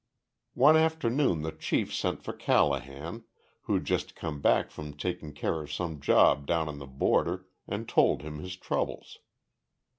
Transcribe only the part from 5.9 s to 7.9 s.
job down on the border, and